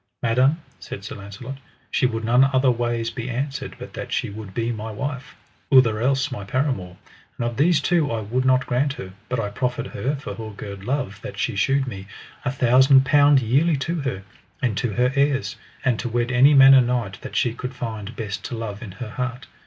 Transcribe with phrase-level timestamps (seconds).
[0.23, 1.59] Madam, said Sir Launcelot,
[1.91, 5.35] she would none other ways be answered but that she would be my wife,
[5.71, 6.97] outher else my paramour;
[7.37, 10.49] and of these two I would not grant her, but I proffered her, for her
[10.57, 12.07] good love that she shewed me,
[12.43, 14.23] a thousand pound yearly to her,
[14.59, 18.43] and to her heirs, and to wed any manner knight that she could find best
[18.45, 19.45] to love in her heart.